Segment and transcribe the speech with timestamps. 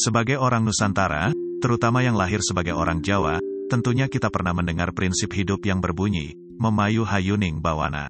[0.00, 1.28] Sebagai orang Nusantara,
[1.60, 3.36] terutama yang lahir sebagai orang Jawa,
[3.68, 8.08] tentunya kita pernah mendengar prinsip hidup yang berbunyi, memayu hayuning bawana.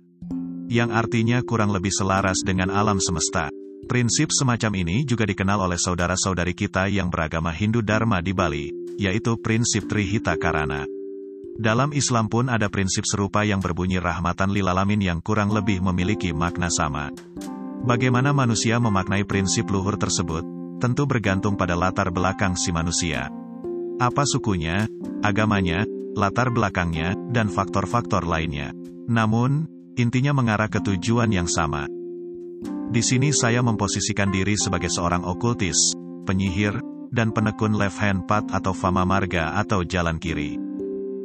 [0.70, 3.50] Yang artinya kurang lebih selaras dengan alam semesta.
[3.90, 9.34] Prinsip semacam ini juga dikenal oleh saudara-saudari kita yang beragama Hindu Dharma di Bali, yaitu
[9.42, 10.86] prinsip Trihita Karana.
[11.58, 16.30] Dalam Islam pun ada prinsip serupa yang berbunyi rahmatan lil alamin yang kurang lebih memiliki
[16.30, 17.10] makna sama.
[17.82, 23.28] Bagaimana manusia memaknai prinsip luhur tersebut, tentu bergantung pada latar belakang si manusia.
[24.00, 24.88] Apa sukunya,
[25.20, 25.84] agamanya,
[26.16, 28.72] latar belakangnya, dan faktor-faktor lainnya.
[29.06, 29.68] Namun,
[30.00, 31.84] intinya mengarah ke tujuan yang sama.
[32.90, 35.92] Di sini saya memposisikan diri sebagai seorang okultis,
[36.24, 36.80] penyihir,
[37.12, 40.58] dan penekun left hand path atau fama marga atau jalan kiri.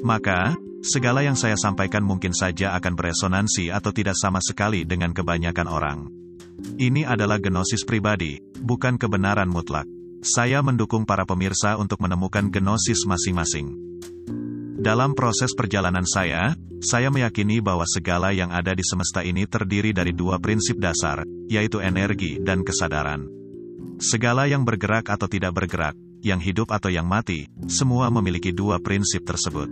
[0.05, 0.53] Maka,
[0.85, 6.24] segala yang saya sampaikan mungkin saja akan beresonansi atau tidak sama sekali dengan kebanyakan orang.
[6.75, 9.85] Ini adalah genosis pribadi, bukan kebenaran mutlak.
[10.26, 13.77] Saya mendukung para pemirsa untuk menemukan genosis masing-masing.
[14.81, 20.12] Dalam proses perjalanan saya, saya meyakini bahwa segala yang ada di semesta ini terdiri dari
[20.12, 23.29] dua prinsip dasar, yaitu energi dan kesadaran.
[24.01, 25.93] Segala yang bergerak atau tidak bergerak,
[26.25, 29.70] yang hidup atau yang mati, semua memiliki dua prinsip tersebut.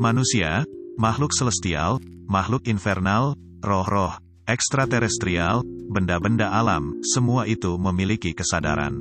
[0.00, 0.64] Manusia,
[0.96, 9.00] makhluk celestial, makhluk infernal, roh-roh, ekstraterestrial, benda-benda alam, semua itu memiliki kesadaran.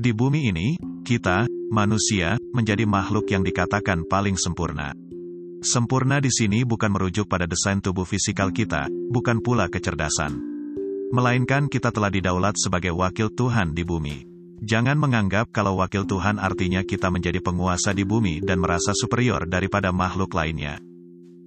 [0.00, 0.68] Di bumi ini,
[1.04, 4.96] kita, manusia, menjadi makhluk yang dikatakan paling sempurna.
[5.60, 10.49] Sempurna di sini bukan merujuk pada desain tubuh fisikal kita, bukan pula kecerdasan
[11.10, 14.30] melainkan kita telah didaulat sebagai wakil Tuhan di bumi.
[14.60, 19.90] Jangan menganggap kalau wakil Tuhan artinya kita menjadi penguasa di bumi dan merasa superior daripada
[19.90, 20.78] makhluk lainnya.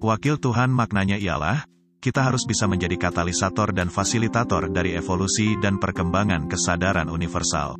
[0.03, 1.63] Wakil Tuhan maknanya ialah,
[2.03, 7.79] kita harus bisa menjadi katalisator dan fasilitator dari evolusi dan perkembangan kesadaran universal.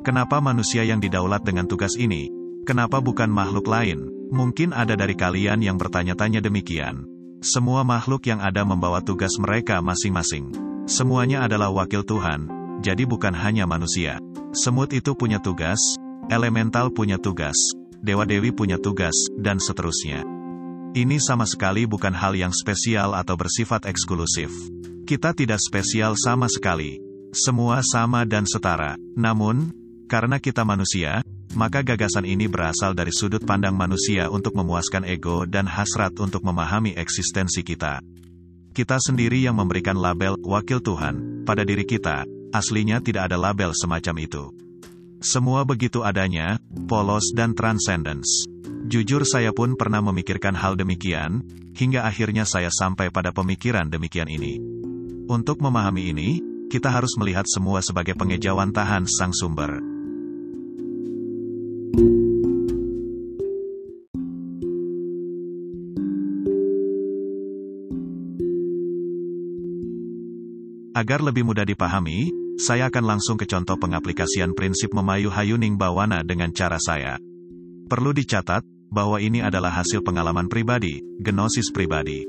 [0.00, 2.32] Kenapa manusia yang didaulat dengan tugas ini?
[2.64, 4.08] Kenapa bukan makhluk lain?
[4.32, 7.04] Mungkin ada dari kalian yang bertanya-tanya demikian.
[7.44, 10.67] Semua makhluk yang ada membawa tugas mereka masing-masing.
[10.88, 12.48] Semuanya adalah wakil Tuhan,
[12.80, 14.16] jadi bukan hanya manusia.
[14.56, 15.76] Semut itu punya tugas,
[16.32, 17.52] elemental punya tugas,
[18.00, 20.24] dewa-dewi punya tugas, dan seterusnya.
[20.96, 24.48] Ini sama sekali bukan hal yang spesial atau bersifat eksklusif.
[25.04, 26.96] Kita tidak spesial sama sekali.
[27.36, 28.96] Semua sama dan setara.
[29.12, 29.68] Namun,
[30.08, 31.20] karena kita manusia,
[31.52, 36.96] maka gagasan ini berasal dari sudut pandang manusia untuk memuaskan ego dan hasrat untuk memahami
[36.96, 38.00] eksistensi kita.
[38.78, 42.22] Kita sendiri yang memberikan label wakil Tuhan pada diri kita,
[42.54, 44.54] aslinya tidak ada label semacam itu.
[45.18, 48.46] Semua begitu adanya, polos dan transcendence.
[48.86, 51.42] Jujur saya pun pernah memikirkan hal demikian,
[51.74, 54.62] hingga akhirnya saya sampai pada pemikiran demikian ini.
[55.26, 56.38] Untuk memahami ini,
[56.70, 59.82] kita harus melihat semua sebagai pengejauhan tahan sang sumber.
[70.98, 72.26] Agar lebih mudah dipahami,
[72.58, 77.22] saya akan langsung ke contoh pengaplikasian prinsip memayu hayuning bawana dengan cara saya.
[77.86, 82.26] Perlu dicatat, bahwa ini adalah hasil pengalaman pribadi, genosis pribadi.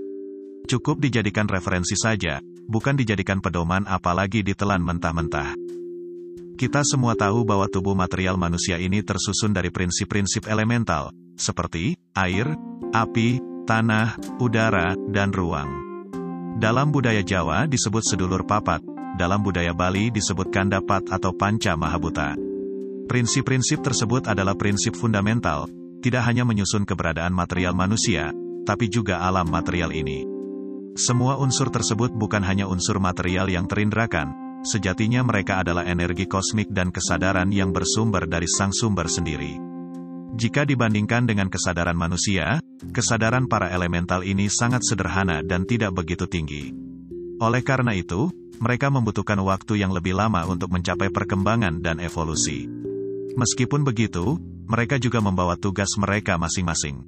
[0.70, 5.58] Cukup dijadikan referensi saja, bukan dijadikan pedoman apalagi ditelan mentah-mentah.
[6.54, 11.10] Kita semua tahu bahwa tubuh material manusia ini tersusun dari prinsip-prinsip elemental,
[11.42, 12.54] seperti air,
[12.94, 15.89] api, tanah, udara, dan ruang.
[16.60, 18.84] Dalam budaya Jawa disebut sedulur papat,
[19.16, 22.36] dalam budaya Bali disebut kandapat atau panca mahabuta.
[23.08, 25.72] Prinsip-prinsip tersebut adalah prinsip fundamental,
[26.04, 28.36] tidak hanya menyusun keberadaan material manusia,
[28.68, 30.28] tapi juga alam material ini.
[31.00, 36.92] Semua unsur tersebut bukan hanya unsur material yang terindrakan, sejatinya mereka adalah energi kosmik dan
[36.92, 39.56] kesadaran yang bersumber dari sang sumber sendiri.
[40.36, 42.60] Jika dibandingkan dengan kesadaran manusia,
[42.96, 46.72] kesadaran para elemental ini sangat sederhana dan tidak begitu tinggi.
[47.40, 52.68] Oleh karena itu, mereka membutuhkan waktu yang lebih lama untuk mencapai perkembangan dan evolusi.
[53.40, 54.36] Meskipun begitu,
[54.68, 57.08] mereka juga membawa tugas mereka masing-masing.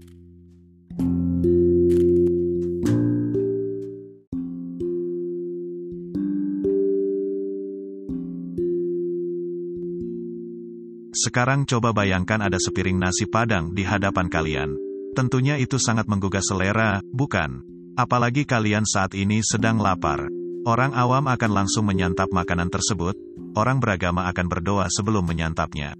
[11.11, 14.90] Sekarang coba bayangkan ada sepiring nasi padang di hadapan kalian.
[15.11, 17.59] Tentunya itu sangat menggugah selera, bukan?
[17.99, 20.31] Apalagi kalian saat ini sedang lapar.
[20.63, 23.17] Orang awam akan langsung menyantap makanan tersebut,
[23.59, 25.99] orang beragama akan berdoa sebelum menyantapnya.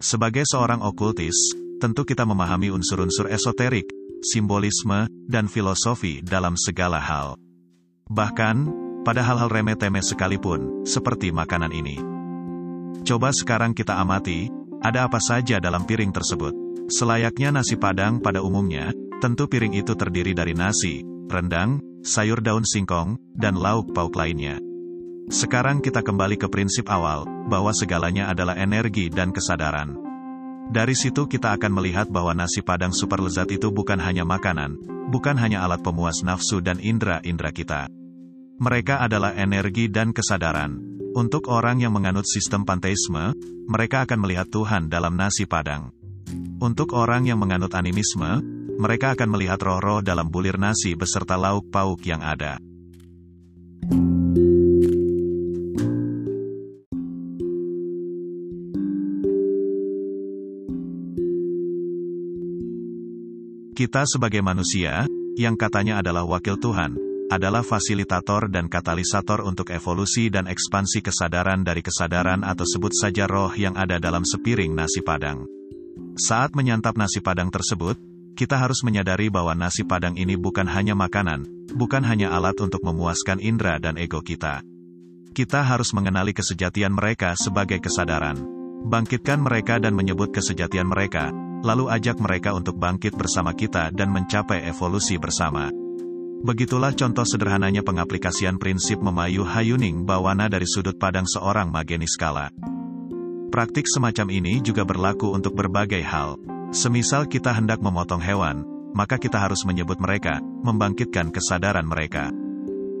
[0.00, 1.36] Sebagai seorang okultis,
[1.82, 3.84] tentu kita memahami unsur-unsur esoterik,
[4.24, 7.36] simbolisme, dan filosofi dalam segala hal.
[8.08, 8.56] Bahkan,
[9.04, 12.00] pada hal-hal remeh-temeh sekalipun, seperti makanan ini.
[13.04, 14.48] Coba sekarang kita amati,
[14.80, 16.67] ada apa saja dalam piring tersebut.
[16.88, 23.20] Selayaknya nasi padang pada umumnya, tentu piring itu terdiri dari nasi, rendang, sayur daun singkong,
[23.36, 24.56] dan lauk pauk lainnya.
[25.28, 30.00] Sekarang kita kembali ke prinsip awal, bahwa segalanya adalah energi dan kesadaran.
[30.72, 34.80] Dari situ kita akan melihat bahwa nasi padang super lezat itu bukan hanya makanan,
[35.12, 37.92] bukan hanya alat pemuas nafsu dan indera-indera kita.
[38.56, 40.80] Mereka adalah energi dan kesadaran.
[41.12, 43.36] Untuk orang yang menganut sistem panteisme,
[43.68, 45.97] mereka akan melihat Tuhan dalam nasi padang.
[46.58, 48.42] Untuk orang yang menganut animisme,
[48.82, 52.58] mereka akan melihat roh-roh dalam bulir nasi beserta lauk pauk yang ada.
[63.78, 65.06] Kita sebagai manusia,
[65.38, 66.98] yang katanya adalah wakil Tuhan,
[67.30, 73.54] adalah fasilitator dan katalisator untuk evolusi dan ekspansi kesadaran dari kesadaran atau sebut saja roh
[73.54, 75.57] yang ada dalam sepiring nasi padang.
[76.18, 77.94] Saat menyantap nasi padang tersebut,
[78.34, 81.46] kita harus menyadari bahwa nasi padang ini bukan hanya makanan,
[81.78, 84.66] bukan hanya alat untuk memuaskan indera dan ego kita.
[85.30, 88.34] Kita harus mengenali kesejatian mereka sebagai kesadaran.
[88.82, 91.30] Bangkitkan mereka dan menyebut kesejatian mereka,
[91.62, 95.70] lalu ajak mereka untuk bangkit bersama kita dan mencapai evolusi bersama.
[96.42, 102.50] Begitulah contoh sederhananya pengaplikasian prinsip memayu hayuning bawana dari sudut pandang seorang mageni skala.
[103.48, 106.36] Praktik semacam ini juga berlaku untuk berbagai hal.
[106.68, 108.60] Semisal kita hendak memotong hewan,
[108.92, 112.28] maka kita harus menyebut mereka, membangkitkan kesadaran mereka.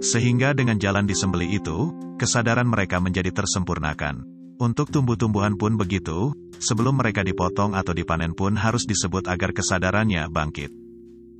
[0.00, 4.24] Sehingga dengan jalan disembeli itu, kesadaran mereka menjadi tersempurnakan.
[4.56, 10.72] Untuk tumbuh-tumbuhan pun begitu, sebelum mereka dipotong atau dipanen pun harus disebut agar kesadarannya bangkit.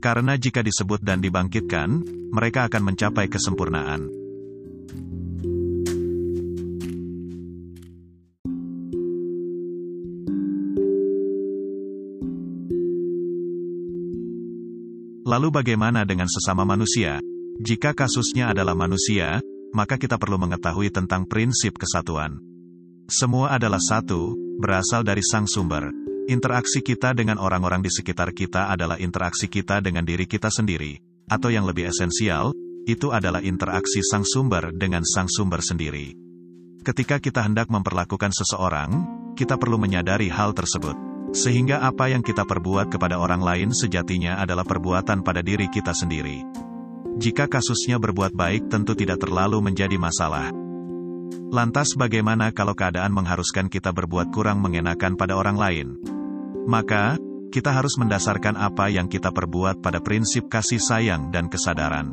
[0.05, 4.28] Karena jika disebut dan dibangkitkan, mereka akan mencapai kesempurnaan.
[15.39, 17.23] Lalu bagaimana dengan sesama manusia?
[17.63, 19.39] Jika kasusnya adalah manusia,
[19.71, 22.43] maka kita perlu mengetahui tentang prinsip kesatuan.
[23.07, 25.95] Semua adalah satu, berasal dari sang sumber.
[26.27, 30.99] Interaksi kita dengan orang-orang di sekitar kita adalah interaksi kita dengan diri kita sendiri.
[31.31, 32.51] Atau yang lebih esensial,
[32.91, 36.19] itu adalah interaksi sang sumber dengan sang sumber sendiri.
[36.83, 38.91] Ketika kita hendak memperlakukan seseorang,
[39.39, 41.08] kita perlu menyadari hal tersebut.
[41.33, 46.45] Sehingga apa yang kita perbuat kepada orang lain sejatinya adalah perbuatan pada diri kita sendiri.
[47.19, 50.55] Jika kasusnya berbuat baik tentu tidak terlalu menjadi masalah.
[51.49, 55.89] Lantas bagaimana kalau keadaan mengharuskan kita berbuat kurang mengenakan pada orang lain?
[56.69, 57.17] Maka,
[57.49, 62.13] kita harus mendasarkan apa yang kita perbuat pada prinsip kasih sayang dan kesadaran.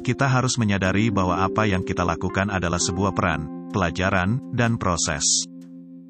[0.00, 5.24] Kita harus menyadari bahwa apa yang kita lakukan adalah sebuah peran, pelajaran, dan proses.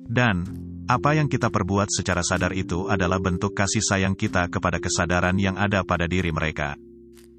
[0.07, 5.33] Dan, apa yang kita perbuat secara sadar itu adalah bentuk kasih sayang kita kepada kesadaran
[5.41, 6.77] yang ada pada diri mereka.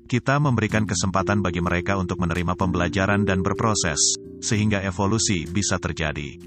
[0.05, 6.37] Kita memberikan kesempatan bagi mereka untuk menerima pembelajaran dan berproses, sehingga evolusi bisa terjadi.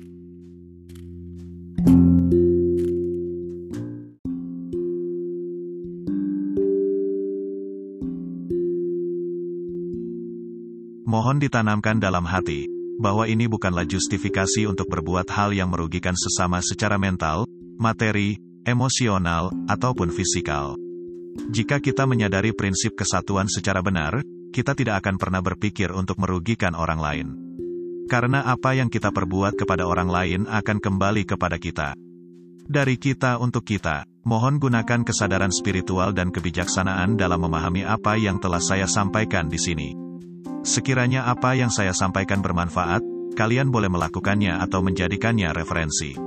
[11.09, 16.99] Mohon ditanamkan dalam hati, bahwa ini bukanlah justifikasi untuk berbuat hal yang merugikan sesama secara
[16.99, 17.47] mental,
[17.79, 20.75] materi, emosional, ataupun fisikal.
[21.49, 26.99] Jika kita menyadari prinsip kesatuan secara benar, kita tidak akan pernah berpikir untuk merugikan orang
[26.99, 27.29] lain.
[28.11, 31.95] Karena apa yang kita perbuat kepada orang lain akan kembali kepada kita.
[32.69, 38.61] Dari kita untuk kita, mohon gunakan kesadaran spiritual dan kebijaksanaan dalam memahami apa yang telah
[38.61, 40.08] saya sampaikan di sini.
[40.67, 43.03] Sekiranya apa yang saya sampaikan bermanfaat,
[43.39, 46.19] kalian boleh melakukannya atau menjadikannya referensi.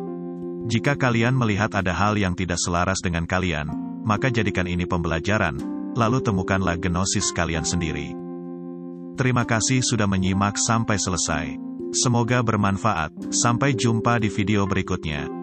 [0.71, 3.67] Jika kalian melihat ada hal yang tidak selaras dengan kalian,
[4.07, 5.57] maka jadikan ini pembelajaran,
[5.97, 8.15] lalu temukanlah genosis kalian sendiri.
[9.19, 11.59] Terima kasih sudah menyimak sampai selesai.
[11.91, 13.35] Semoga bermanfaat.
[13.35, 15.40] Sampai jumpa di video berikutnya.